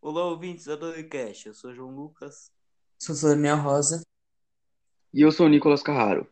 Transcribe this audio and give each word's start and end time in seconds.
Olá, 0.00 0.24
ouvintes 0.24 0.64
da 0.64 0.74
Doicast. 0.74 1.46
Eu 1.46 1.54
sou 1.54 1.72
João 1.72 1.94
Lucas 1.94 2.50
Sou 2.98 3.14
Daniel 3.14 3.58
Rosa. 3.58 4.02
E 5.14 5.20
eu 5.20 5.30
sou 5.30 5.46
o 5.46 5.48
Nicolas 5.48 5.82
Carraro. 5.82 6.26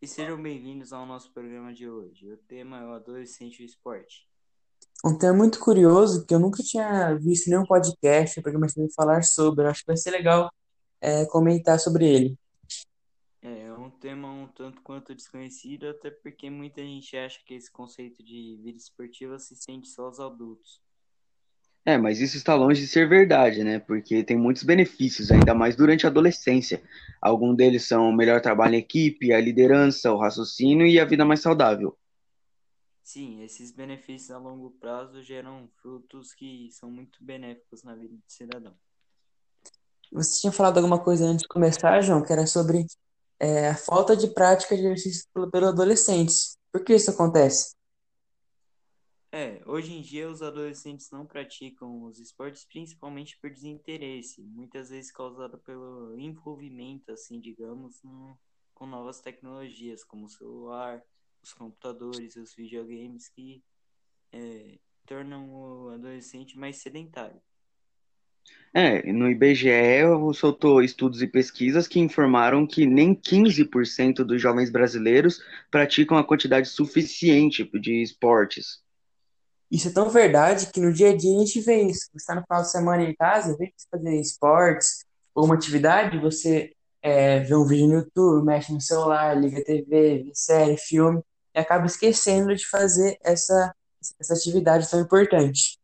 e 0.00 0.06
sejam 0.06 0.40
bem-vindos 0.40 0.92
ao 0.92 1.04
nosso 1.04 1.30
programa 1.34 1.74
de 1.74 1.86
hoje. 1.86 2.32
O 2.32 2.38
tema 2.38 2.80
é 2.80 2.86
o 2.86 2.92
adolescente 2.92 3.60
e 3.60 3.64
o 3.64 3.66
esporte. 3.66 4.26
Um 5.04 5.18
tema 5.18 5.34
muito 5.34 5.60
curioso 5.60 6.24
que 6.24 6.34
eu 6.34 6.38
nunca 6.38 6.62
tinha 6.62 7.14
visto 7.14 7.50
nenhum 7.50 7.66
podcast, 7.66 8.40
programa 8.40 8.66
que 8.66 8.94
falar 8.94 9.22
sobre. 9.22 9.66
Eu 9.66 9.70
acho 9.70 9.80
que 9.80 9.88
vai 9.88 9.96
ser 9.98 10.12
legal 10.12 10.50
é, 10.98 11.26
comentar 11.26 11.78
sobre 11.78 12.06
ele. 12.06 12.38
Um 13.86 13.90
tema 13.90 14.28
um 14.28 14.48
tanto 14.48 14.82
quanto 14.82 15.14
desconhecido, 15.14 15.88
até 15.88 16.10
porque 16.10 16.50
muita 16.50 16.82
gente 16.82 17.16
acha 17.16 17.38
que 17.46 17.54
esse 17.54 17.70
conceito 17.70 18.20
de 18.20 18.58
vida 18.60 18.78
esportiva 18.78 19.38
se 19.38 19.54
estende 19.54 19.86
só 19.86 20.06
aos 20.06 20.18
adultos. 20.18 20.82
É, 21.84 21.96
mas 21.96 22.20
isso 22.20 22.36
está 22.36 22.52
longe 22.56 22.80
de 22.80 22.88
ser 22.88 23.08
verdade, 23.08 23.62
né? 23.62 23.78
Porque 23.78 24.24
tem 24.24 24.36
muitos 24.36 24.64
benefícios, 24.64 25.30
ainda 25.30 25.54
mais 25.54 25.76
durante 25.76 26.04
a 26.04 26.08
adolescência. 26.08 26.82
Alguns 27.22 27.56
deles 27.56 27.84
são 27.84 28.10
o 28.10 28.12
melhor 28.12 28.40
trabalho 28.40 28.74
em 28.74 28.78
equipe, 28.78 29.32
a 29.32 29.40
liderança, 29.40 30.12
o 30.12 30.18
raciocínio 30.18 30.84
e 30.84 30.98
a 30.98 31.04
vida 31.04 31.24
mais 31.24 31.38
saudável. 31.38 31.96
Sim, 33.04 33.44
esses 33.44 33.70
benefícios 33.70 34.32
a 34.32 34.38
longo 34.38 34.72
prazo 34.80 35.22
geram 35.22 35.70
frutos 35.80 36.34
que 36.34 36.68
são 36.72 36.90
muito 36.90 37.22
benéficos 37.22 37.84
na 37.84 37.94
vida 37.94 38.16
do 38.16 38.22
cidadão. 38.26 38.74
Você 40.10 40.40
tinha 40.40 40.52
falado 40.52 40.78
alguma 40.78 40.98
coisa 40.98 41.24
antes 41.24 41.42
de 41.42 41.48
começar, 41.48 42.00
João, 42.00 42.24
que 42.24 42.32
era 42.32 42.48
sobre 42.48 42.84
é, 43.40 43.68
a 43.70 43.76
falta 43.76 44.16
de 44.16 44.28
prática 44.28 44.76
de 44.76 44.82
exercício 44.82 45.26
pelo- 45.34 45.50
pelos 45.50 45.68
adolescentes. 45.70 46.58
Por 46.72 46.84
que 46.84 46.94
isso 46.94 47.10
acontece? 47.10 47.74
É, 49.32 49.60
hoje 49.66 49.92
em 49.92 50.00
dia 50.00 50.28
os 50.30 50.40
adolescentes 50.42 51.10
não 51.10 51.26
praticam 51.26 52.04
os 52.04 52.18
esportes 52.18 52.64
principalmente 52.64 53.38
por 53.40 53.50
desinteresse, 53.50 54.40
muitas 54.42 54.88
vezes 54.90 55.12
causado 55.12 55.58
pelo 55.58 56.18
envolvimento, 56.18 57.10
assim, 57.12 57.40
digamos, 57.40 58.00
no- 58.02 58.38
com 58.74 58.86
novas 58.86 59.20
tecnologias, 59.20 60.04
como 60.04 60.26
o 60.26 60.28
celular, 60.28 61.02
os 61.42 61.52
computadores, 61.52 62.36
os 62.36 62.54
videogames, 62.54 63.28
que 63.28 63.62
é, 64.32 64.78
tornam 65.06 65.50
o 65.54 65.90
adolescente 65.90 66.58
mais 66.58 66.82
sedentário. 66.82 67.40
É, 68.74 69.10
no 69.10 69.30
IBGE 69.30 70.02
soltou 70.34 70.82
estudos 70.82 71.22
e 71.22 71.26
pesquisas 71.26 71.88
que 71.88 71.98
informaram 71.98 72.66
que 72.66 72.84
nem 72.84 73.14
15% 73.14 74.16
dos 74.16 74.42
jovens 74.42 74.68
brasileiros 74.68 75.40
praticam 75.70 76.18
a 76.18 76.24
quantidade 76.24 76.68
suficiente 76.68 77.64
de 77.80 78.02
esportes. 78.02 78.82
Isso 79.70 79.88
é 79.88 79.92
tão 79.92 80.10
verdade 80.10 80.70
que 80.70 80.80
no 80.80 80.92
dia 80.92 81.10
a 81.10 81.16
dia 81.16 81.34
a 81.34 81.38
gente 81.38 81.60
vê 81.60 81.84
isso. 81.84 82.08
Você 82.12 82.18
está 82.18 82.34
no 82.34 82.42
final 82.42 82.62
de 82.62 82.70
semana 82.70 83.02
em 83.02 83.14
casa, 83.14 83.52
em 83.52 83.56
vez 83.56 83.70
de 83.70 83.86
fazer 83.90 84.20
esportes 84.20 85.06
ou 85.34 85.46
uma 85.46 85.54
atividade, 85.54 86.18
você 86.18 86.72
é, 87.02 87.40
vê 87.40 87.54
um 87.54 87.66
vídeo 87.66 87.88
no 87.88 87.94
YouTube, 87.94 88.44
mexe 88.44 88.72
no 88.72 88.80
celular, 88.80 89.34
liga 89.34 89.58
a 89.58 89.64
TV, 89.64 90.24
vê 90.24 90.30
série, 90.34 90.76
filme, 90.76 91.22
e 91.54 91.58
acaba 91.58 91.86
esquecendo 91.86 92.54
de 92.54 92.66
fazer 92.66 93.16
essa, 93.22 93.74
essa 94.20 94.34
atividade 94.34 94.90
tão 94.90 95.00
importante. 95.00 95.78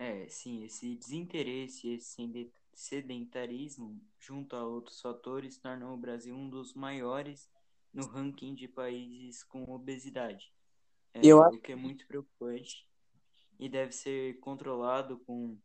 É, 0.00 0.26
sim, 0.30 0.64
esse 0.64 0.96
desinteresse, 0.96 1.88
esse 1.90 2.50
sedentarismo, 2.72 4.00
junto 4.18 4.56
a 4.56 4.64
outros 4.64 4.98
fatores, 4.98 5.58
tornam 5.58 5.92
o 5.92 5.98
Brasil 5.98 6.34
um 6.34 6.48
dos 6.48 6.72
maiores 6.72 7.50
no 7.92 8.06
ranking 8.06 8.54
de 8.54 8.66
países 8.66 9.44
com 9.44 9.62
obesidade. 9.70 10.50
É, 11.12 11.20
Eu 11.22 11.42
acho 11.42 11.58
o 11.58 11.60
que 11.60 11.72
é 11.72 11.76
muito 11.76 12.06
preocupante 12.06 12.88
e 13.58 13.68
deve 13.68 13.92
ser 13.92 14.40
controlado 14.40 15.18
com 15.18 15.58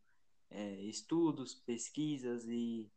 é, 0.50 0.82
estudos, 0.82 1.54
pesquisas 1.54 2.46
e 2.46 2.90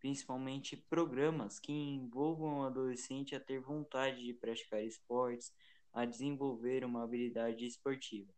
principalmente 0.00 0.78
programas 0.78 1.60
que 1.60 1.72
envolvam 1.72 2.60
o 2.60 2.62
adolescente 2.62 3.34
a 3.34 3.40
ter 3.40 3.60
vontade 3.60 4.24
de 4.24 4.32
praticar 4.32 4.82
esportes, 4.82 5.52
a 5.92 6.06
desenvolver 6.06 6.86
uma 6.86 7.04
habilidade 7.04 7.66
esportiva. 7.66 8.32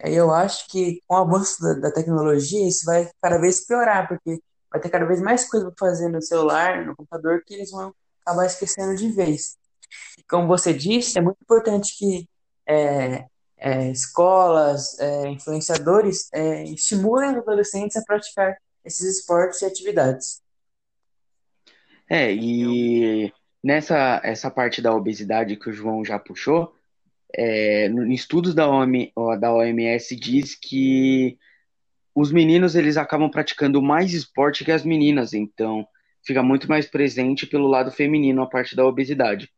Eu 0.00 0.32
acho 0.32 0.68
que 0.68 1.02
com 1.06 1.14
o 1.14 1.18
avanço 1.18 1.60
da, 1.62 1.74
da 1.74 1.92
tecnologia, 1.92 2.68
isso 2.68 2.84
vai 2.84 3.08
cada 3.20 3.38
vez 3.38 3.66
piorar, 3.66 4.08
porque 4.08 4.40
vai 4.70 4.80
ter 4.80 4.90
cada 4.90 5.06
vez 5.06 5.20
mais 5.20 5.48
coisa 5.48 5.70
para 5.70 5.88
fazer 5.88 6.08
no 6.08 6.20
celular, 6.20 6.84
no 6.84 6.94
computador, 6.94 7.42
que 7.44 7.54
eles 7.54 7.70
vão 7.70 7.94
acabar 8.24 8.46
esquecendo 8.46 8.96
de 8.96 9.08
vez. 9.08 9.56
Como 10.28 10.46
você 10.46 10.74
disse, 10.74 11.18
é 11.18 11.22
muito 11.22 11.38
importante 11.40 11.96
que 11.96 12.28
é, 12.66 13.24
é, 13.56 13.90
escolas, 13.90 14.98
é, 14.98 15.28
influenciadores 15.28 16.28
é, 16.32 16.64
estimulem 16.64 17.30
os 17.30 17.38
adolescentes 17.38 17.96
a 17.96 18.02
praticar 18.02 18.56
esses 18.84 19.18
esportes 19.18 19.62
e 19.62 19.66
atividades. 19.66 20.42
É, 22.08 22.32
e 22.32 23.32
nessa 23.62 24.20
essa 24.22 24.50
parte 24.50 24.80
da 24.80 24.94
obesidade 24.94 25.56
que 25.56 25.70
o 25.70 25.72
João 25.72 26.04
já 26.04 26.18
puxou, 26.18 26.75
é, 27.36 27.86
em 27.86 28.14
estudos 28.14 28.54
da 28.54 28.68
OM, 28.68 29.12
da 29.38 29.52
OMS 29.52 30.16
diz 30.16 30.54
que 30.54 31.38
os 32.14 32.32
meninos 32.32 32.74
eles 32.74 32.96
acabam 32.96 33.30
praticando 33.30 33.82
mais 33.82 34.14
esporte 34.14 34.64
que 34.64 34.72
as 34.72 34.84
meninas, 34.84 35.34
então 35.34 35.86
fica 36.24 36.42
muito 36.42 36.66
mais 36.66 36.86
presente 36.86 37.46
pelo 37.46 37.68
lado 37.68 37.90
feminino 37.90 38.42
a 38.42 38.48
parte 38.48 38.74
da 38.74 38.86
obesidade. 38.86 39.52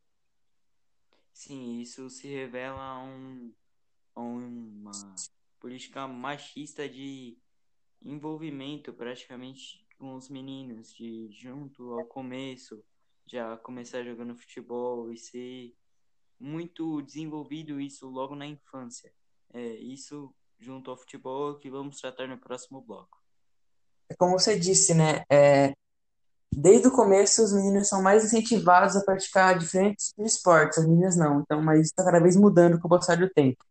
sim, 1.33 1.81
isso 1.81 2.11
se 2.11 2.27
revela 2.27 2.99
um, 3.05 3.53
uma 4.17 4.91
política 5.61 6.09
machista 6.09 6.89
de 6.89 7.39
envolvimento 8.03 8.93
praticamente 8.93 9.87
com 9.97 10.15
os 10.15 10.29
meninos, 10.29 10.93
de 10.95 11.29
junto 11.31 11.93
ao 11.93 12.05
começo, 12.07 12.85
já 13.25 13.57
começar 13.57 14.03
jogando 14.03 14.35
futebol 14.35 15.13
e 15.13 15.17
ser 15.17 15.75
muito 16.41 17.03
desenvolvido 17.03 17.81
isso 17.81 18.09
logo 18.09 18.35
na 18.35 18.47
infância. 18.47 19.13
É, 19.53 19.75
isso 19.77 20.35
junto 20.59 20.91
ao 20.91 20.97
futebol 20.97 21.55
que 21.57 21.71
vamos 21.71 22.01
tratar 22.01 22.27
no 22.27 22.39
próximo 22.39 22.81
bloco. 22.81 23.23
É 24.09 24.15
como 24.15 24.39
você 24.39 24.59
disse, 24.59 24.95
né? 24.95 25.25
É, 25.31 25.73
desde 26.53 26.89
o 26.89 26.93
começo, 26.93 27.43
os 27.43 27.53
meninos 27.53 27.89
são 27.89 28.03
mais 28.03 28.25
incentivados 28.25 28.97
a 28.97 29.05
praticar 29.05 29.59
diferentes 29.59 30.13
esportes, 30.19 30.79
as 30.79 30.87
meninas 30.87 31.17
não. 31.17 31.41
Então, 31.41 31.63
mas 31.63 31.81
isso 31.81 31.91
está 31.91 32.05
cada 32.05 32.21
vez 32.21 32.37
mudando 32.37 32.79
com 32.81 32.89
o 32.89 32.91
passar 32.91 33.17
do 33.17 33.29
tempo. 33.29 33.65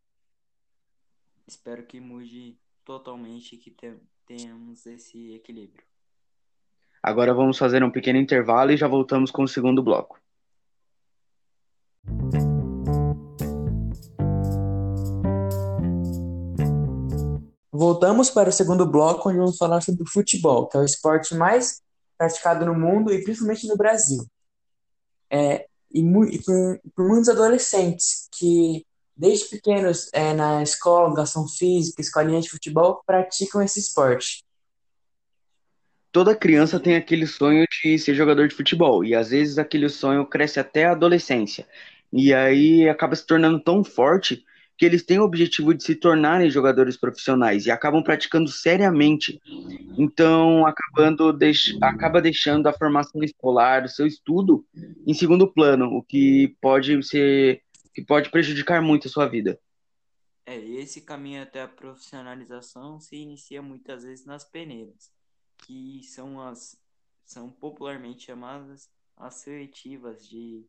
Espero 1.48 1.86
que 1.86 2.00
mude 2.00 2.58
totalmente 2.84 3.56
e 3.56 3.58
que 3.58 3.72
te- 3.72 4.00
tenhamos 4.26 4.86
esse 4.86 5.34
equilíbrio. 5.34 5.86
Agora 7.02 7.34
vamos 7.34 7.58
fazer 7.58 7.84
um 7.84 7.92
pequeno 7.92 8.20
intervalo 8.20 8.72
e 8.72 8.78
já 8.78 8.88
voltamos 8.88 9.32
com 9.32 9.44
o 9.44 9.48
segundo 9.48 9.82
bloco. 9.82 10.20
Voltamos 17.78 18.32
para 18.32 18.50
o 18.50 18.52
segundo 18.52 18.88
bloco, 18.88 19.30
onde 19.30 19.38
vamos 19.38 19.56
falar 19.56 19.82
sobre 19.82 20.02
o 20.02 20.10
futebol, 20.10 20.68
que 20.68 20.76
é 20.76 20.80
o 20.80 20.84
esporte 20.84 21.36
mais 21.36 21.80
praticado 22.18 22.66
no 22.66 22.74
mundo 22.74 23.14
e 23.14 23.24
principalmente 23.24 23.68
no 23.68 23.78
Brasil. 23.78 24.26
É, 25.30 25.68
e, 25.94 26.00
e 26.00 26.42
por, 26.44 26.82
por 26.96 27.08
muitos 27.08 27.30
adolescentes 27.30 28.28
que, 28.32 28.84
desde 29.16 29.50
pequenos, 29.50 30.10
é, 30.12 30.34
na 30.34 30.64
escola, 30.64 31.10
educação 31.10 31.48
física, 31.48 32.02
escolinha 32.02 32.42
de 32.42 32.50
futebol, 32.50 33.04
praticam 33.06 33.62
esse 33.62 33.80
esporte. 33.80 34.44
Toda 36.12 36.36
criança 36.36 36.80
tem 36.80 36.96
aquele 36.96 37.28
sonho 37.28 37.64
de 37.84 38.00
ser 38.00 38.16
jogador 38.16 38.48
de 38.48 38.56
futebol, 38.56 39.06
e 39.06 39.14
às 39.14 39.30
vezes 39.30 39.60
aquele 39.60 39.88
sonho 39.88 40.26
cresce 40.26 40.60
até 40.60 40.86
a 40.86 40.94
adolescência. 40.94 41.68
E 42.12 42.34
aí 42.34 42.90
acaba 42.90 43.16
se 43.16 43.24
tornando 43.24 43.60
tão 43.60 43.84
forte 43.84 44.44
que 44.78 44.86
eles 44.86 45.04
têm 45.04 45.20
o 45.20 45.24
objetivo 45.24 45.74
de 45.74 45.84
se 45.84 45.96
tornarem 45.96 46.50
jogadores 46.52 46.98
profissionais 46.98 47.66
e 47.66 47.72
acabam 47.72 48.04
praticando 48.04 48.50
seriamente. 48.50 49.42
Então, 49.98 50.66
acabando 50.68 51.34
deix... 51.34 51.76
acaba 51.82 52.22
deixando 52.22 52.68
a 52.68 52.74
formação 52.74 53.24
escolar, 53.24 53.86
o 53.86 53.90
seu 53.90 54.06
estudo, 54.06 54.66
em 55.06 55.14
segundo 55.14 55.52
plano, 55.52 55.88
o 55.88 56.04
que 56.04 56.56
pode 56.62 57.02
ser 57.04 57.62
que 57.94 58.04
pode 58.04 58.30
prejudicar 58.30 58.82
muito 58.82 59.08
a 59.08 59.12
sua 59.12 59.26
vida. 59.28 59.60
é, 60.46 60.56
esse 60.58 61.02
caminho 61.02 61.42
até 61.42 61.62
a 61.62 61.68
profissionalização 61.68 63.00
se 63.00 63.16
inicia 63.18 63.62
muitas 63.62 64.04
vezes 64.04 64.26
nas 64.26 64.46
peneiras, 64.46 65.12
que 65.58 66.02
são 66.04 66.40
as 66.42 66.78
são 67.26 67.50
popularmente 67.52 68.26
chamadas 68.26 68.90
as 69.18 69.36
seletivas 69.36 70.26
de 70.28 70.66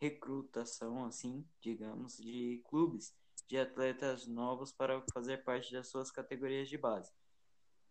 recrutação, 0.00 1.04
assim, 1.04 1.44
digamos, 1.60 2.16
de 2.16 2.62
clubes 2.68 3.12
de 3.48 3.58
atletas 3.58 4.26
novos 4.26 4.72
para 4.72 5.02
fazer 5.12 5.38
parte 5.38 5.72
das 5.72 5.88
suas 5.88 6.10
categorias 6.10 6.68
de 6.68 6.76
base. 6.76 7.10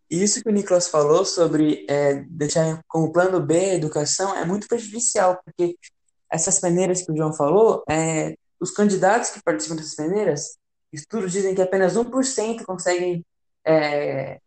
Isso 0.09 0.41
que 0.41 0.49
o 0.49 0.51
Nicolas 0.51 0.87
falou 0.87 1.25
sobre 1.25 1.85
é, 1.89 2.21
deixar 2.29 2.81
como 2.87 3.11
plano 3.11 3.41
B 3.41 3.57
a 3.57 3.75
educação 3.75 4.35
é 4.35 4.45
muito 4.45 4.67
prejudicial, 4.67 5.41
porque 5.43 5.77
essas 6.31 6.59
peneiras 6.59 7.01
que 7.01 7.11
o 7.11 7.17
João 7.17 7.33
falou, 7.33 7.83
é, 7.89 8.35
os 8.59 8.71
candidatos 8.71 9.31
que 9.31 9.43
participam 9.43 9.75
dessas 9.75 9.95
peneiras, 9.95 10.57
estudos 10.93 11.31
dizem 11.31 11.53
que 11.53 11.61
apenas 11.61 11.95
1% 11.95 12.63
conseguem 12.63 13.25
é, 13.65 14.39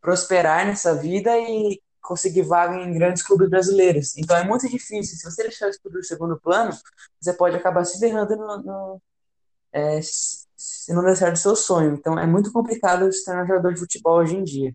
prosperar 0.00 0.66
nessa 0.66 0.94
vida 0.94 1.36
e 1.38 1.80
conseguir 2.02 2.42
vaga 2.42 2.76
em 2.76 2.92
grandes 2.94 3.22
clubes 3.22 3.48
brasileiros. 3.50 4.16
Então 4.18 4.36
é 4.36 4.44
muito 4.44 4.68
difícil. 4.68 5.16
Se 5.18 5.24
você 5.30 5.44
deixar 5.44 5.66
o 5.68 5.70
estudo 5.70 5.98
no 5.98 6.04
segundo 6.04 6.40
plano, 6.40 6.72
você 7.20 7.32
pode 7.34 7.56
acabar 7.56 7.84
se 7.84 7.98
ferrando 8.00 8.36
no, 8.36 8.58
no, 8.62 9.02
é, 9.72 10.00
se 10.02 10.92
não 10.94 11.04
der 11.04 11.16
certo 11.16 11.36
o 11.36 11.38
seu 11.38 11.56
sonho. 11.56 11.94
Então 11.94 12.18
é 12.18 12.26
muito 12.26 12.52
complicado 12.52 13.12
se 13.12 13.24
tornar 13.24 13.46
jogador 13.46 13.74
de 13.74 13.80
futebol 13.80 14.18
hoje 14.18 14.36
em 14.36 14.44
dia. 14.44 14.74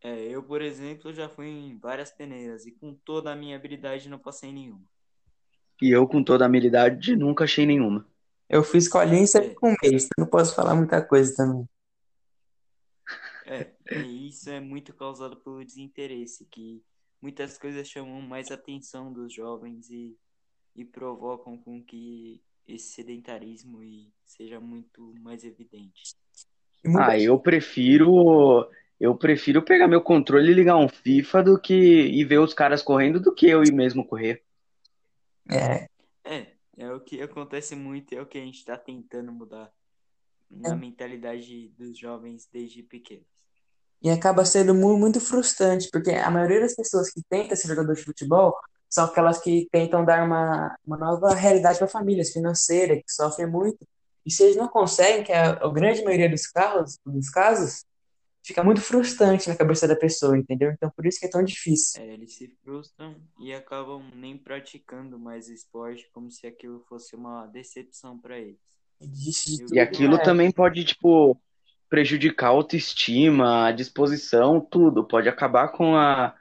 É, 0.00 0.28
eu, 0.28 0.42
por 0.42 0.60
exemplo, 0.62 1.12
já 1.12 1.28
fui 1.28 1.48
em 1.48 1.78
várias 1.78 2.10
peneiras 2.12 2.66
e 2.66 2.72
com 2.72 2.94
toda 2.94 3.32
a 3.32 3.36
minha 3.36 3.56
habilidade 3.56 4.08
não 4.08 4.18
passei 4.18 4.50
em 4.50 4.54
nenhuma. 4.54 4.84
E 5.82 5.90
eu, 5.90 6.06
com 6.08 6.22
toda 6.24 6.44
a 6.44 6.46
habilidade, 6.46 7.16
nunca 7.16 7.44
achei 7.44 7.66
nenhuma. 7.66 8.06
Eu 8.48 8.62
fiz 8.62 8.88
colinha 8.88 9.22
e 9.24 9.26
saí 9.26 9.42
É, 9.42 9.54
com 9.54 9.70
um 9.70 9.76
mês, 9.82 10.04
então 10.04 10.24
não 10.24 10.26
posso 10.26 10.54
falar 10.54 10.74
muita 10.74 11.02
coisa 11.04 11.34
também. 11.36 11.68
É, 13.46 13.72
e 13.90 14.28
isso 14.28 14.50
é 14.50 14.60
muito 14.60 14.94
causado 14.94 15.36
pelo 15.36 15.64
desinteresse, 15.64 16.46
que 16.46 16.82
muitas 17.20 17.58
coisas 17.58 17.88
chamam 17.88 18.20
mais 18.20 18.50
atenção 18.50 19.12
dos 19.12 19.32
jovens 19.32 19.90
e, 19.90 20.16
e 20.76 20.84
provocam 20.84 21.56
com 21.58 21.82
que 21.82 22.40
esse 22.66 22.94
sedentarismo 22.94 23.82
e 23.82 24.12
seja 24.24 24.60
muito 24.60 25.14
mais 25.20 25.44
evidente. 25.44 26.14
Ah, 26.96 27.18
eu 27.18 27.38
prefiro. 27.38 28.68
Eu 29.00 29.16
prefiro 29.16 29.62
pegar 29.62 29.88
meu 29.88 30.00
controle 30.00 30.52
e 30.52 30.54
ligar 30.54 30.76
um 30.76 30.88
FIFA 30.88 31.42
do 31.42 31.60
que 31.60 31.74
e 31.74 32.24
ver 32.24 32.38
os 32.38 32.54
caras 32.54 32.82
correndo 32.82 33.18
do 33.20 33.34
que 33.34 33.48
eu 33.48 33.64
ir 33.64 33.72
mesmo 33.72 34.06
correr. 34.06 34.42
é, 35.50 35.88
É, 36.24 36.56
é 36.76 36.92
o 36.92 37.00
que 37.00 37.20
acontece 37.20 37.74
muito, 37.76 38.12
é 38.14 38.20
o 38.20 38.26
que 38.26 38.38
a 38.38 38.44
gente 38.44 38.58
está 38.58 38.76
tentando 38.76 39.32
mudar 39.32 39.72
na 40.50 40.74
mentalidade 40.76 41.68
dos 41.70 41.98
jovens 41.98 42.48
desde 42.52 42.82
pequenos. 42.82 43.31
E 44.02 44.10
acaba 44.10 44.44
sendo 44.44 44.74
mu- 44.74 44.98
muito 44.98 45.20
frustrante, 45.20 45.88
porque 45.92 46.10
a 46.10 46.30
maioria 46.30 46.60
das 46.60 46.74
pessoas 46.74 47.10
que 47.10 47.22
tenta 47.28 47.56
ser 47.56 47.68
jogador 47.68 47.94
de 47.94 48.04
futebol 48.04 48.54
são 48.88 49.04
aquelas 49.06 49.38
que 49.40 49.68
tentam 49.70 50.04
dar 50.04 50.24
uma, 50.24 50.76
uma 50.86 50.96
nova 50.98 51.34
realidade 51.34 51.78
para 51.78 51.88
famílias 51.88 52.30
financeira, 52.32 52.96
que 52.96 53.04
sofrem 53.12 53.46
muito. 53.48 53.86
E 54.26 54.30
se 54.30 54.42
eles 54.44 54.56
não 54.56 54.68
conseguem, 54.68 55.24
que 55.24 55.32
é 55.32 55.38
a, 55.38 55.50
a 55.52 55.72
grande 55.72 56.02
maioria 56.04 56.28
dos 56.28 56.46
casos, 56.46 56.98
dos 57.06 57.30
casos, 57.30 57.84
fica 58.44 58.62
muito 58.64 58.80
frustrante 58.80 59.48
na 59.48 59.56
cabeça 59.56 59.86
da 59.88 59.96
pessoa, 59.96 60.36
entendeu? 60.38 60.70
Então 60.72 60.90
por 60.96 61.06
isso 61.06 61.20
que 61.20 61.26
é 61.26 61.30
tão 61.30 61.42
difícil. 61.44 62.00
É, 62.02 62.12
eles 62.12 62.34
se 62.34 62.48
frustram 62.62 63.16
e 63.40 63.52
acabam 63.52 64.02
nem 64.14 64.36
praticando 64.36 65.18
mais 65.18 65.48
esporte, 65.48 66.08
como 66.12 66.30
se 66.30 66.46
aquilo 66.46 66.80
fosse 66.88 67.14
uma 67.14 67.46
decepção 67.46 68.18
para 68.18 68.38
eles. 68.38 68.58
E 69.00 69.58
tudo 69.58 69.74
E 69.74 69.80
aquilo 69.80 70.16
é, 70.16 70.24
também 70.24 70.50
pode, 70.52 70.84
tipo, 70.84 71.36
prejudicar 71.92 72.46
a 72.46 72.50
autoestima, 72.52 73.66
a 73.66 73.70
disposição, 73.70 74.58
tudo. 74.58 75.06
Pode 75.06 75.28
acabar 75.28 75.68
com 75.68 75.94
a, 75.94 76.34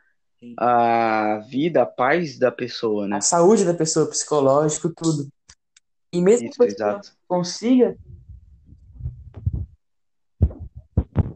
a 0.57 1.39
vida, 1.49 1.81
a 1.81 1.85
paz 1.85 2.39
da 2.39 2.49
pessoa, 2.49 3.03
a 3.03 3.07
né? 3.09 3.21
saúde 3.21 3.65
da 3.65 3.73
pessoa, 3.73 4.09
psicológico, 4.09 4.93
tudo. 4.95 5.27
E 6.13 6.21
mesmo 6.21 6.47
que 6.47 6.51
Isso, 6.51 6.57
você 6.57 6.67
não 6.81 6.95
exato. 6.95 7.11
consiga, 7.27 7.97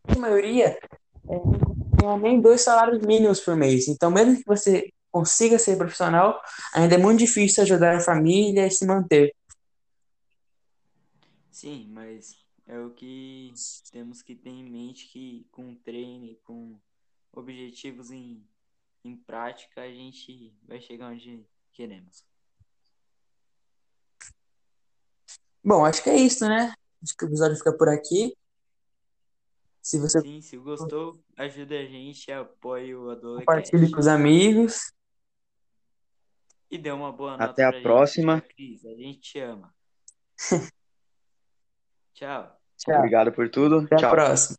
a 0.08 0.18
maioria 0.18 0.80
é, 1.28 1.36
não 1.36 1.76
ganha 2.00 2.18
nem 2.18 2.40
dois 2.40 2.62
salários 2.62 3.06
mínimos 3.06 3.42
por 3.42 3.58
mês. 3.58 3.90
Então, 3.90 4.10
mesmo 4.10 4.38
que 4.38 4.46
você 4.46 4.94
consiga 5.12 5.60
ser 5.60 5.78
profissional, 5.78 6.42
ainda 6.74 6.96
é 6.96 6.98
muito 6.98 7.20
difícil 7.20 7.64
ajudar 7.64 7.98
a 7.98 8.00
família 8.00 8.66
e 8.66 8.72
se 8.72 8.86
manter. 8.86 9.36
Sim, 11.52 11.90
mas 11.90 12.45
é 12.68 12.80
o 12.80 12.92
que 12.92 13.54
temos 13.92 14.22
que 14.22 14.36
ter 14.36 14.50
em 14.50 14.64
mente 14.64 15.08
que 15.08 15.48
com 15.52 15.76
treino 15.76 16.36
com 16.44 16.80
objetivos 17.32 18.12
em, 18.12 18.44
em 19.04 19.16
prática, 19.16 19.82
a 19.82 19.92
gente 19.92 20.54
vai 20.64 20.80
chegar 20.82 21.12
onde 21.12 21.46
queremos. 21.72 22.26
Bom, 25.64 25.86
acho 25.86 26.04
que 26.04 26.10
é 26.10 26.16
isso, 26.16 26.48
né? 26.48 26.74
Acho 27.04 27.16
que 27.18 27.26
o 27.26 27.28
episódio 27.28 27.58
fica 27.58 27.76
por 27.76 27.90
aqui. 27.90 28.36
Se 29.82 30.00
você 30.00 30.20
Sim, 30.22 30.42
se 30.42 30.58
gostou, 30.58 31.24
ajuda 31.38 31.80
a 31.80 31.86
gente, 31.86 32.32
apoie 32.32 32.96
o 32.96 33.16
compartilhe 33.38 33.92
com 33.92 34.00
os 34.00 34.08
amigos. 34.08 34.92
e 36.72 36.78
dê 36.78 36.92
uma 36.92 37.12
boa 37.12 37.36
Até 37.36 37.46
nota 37.48 37.62
a 37.64 37.70
pra 37.70 37.72
gente, 37.74 37.84
próxima. 37.84 38.42
tá, 38.42 38.48
Cris? 38.48 38.86
A 38.86 38.96
gente 38.96 39.20
te 39.20 39.40
ama. 39.40 39.76
Tchau. 42.16 42.58
Tchau. 42.78 42.98
Obrigado 42.98 43.32
por 43.32 43.50
tudo. 43.50 43.80
Até 43.82 43.96
a 43.96 43.98
Tchau. 44.00 44.12
próxima. 44.12 44.58